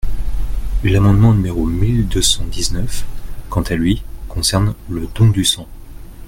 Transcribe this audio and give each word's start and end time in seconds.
L’amendement 0.83 1.31
numéro 1.31 1.67
mille 1.67 2.07
deux 2.07 2.23
cent 2.23 2.43
dix-neuf, 2.45 3.05
quant 3.51 3.61
à 3.61 3.75
lui, 3.75 4.01
concerne 4.29 4.73
le 4.89 5.05
don 5.13 5.29
du 5.29 5.45
sang. 5.45 5.67